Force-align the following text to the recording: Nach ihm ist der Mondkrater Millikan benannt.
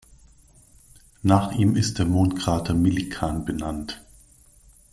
Nach 1.21 1.51
ihm 1.51 1.75
ist 1.75 1.99
der 1.99 2.07
Mondkrater 2.07 2.73
Millikan 2.73 3.45
benannt. 3.45 4.01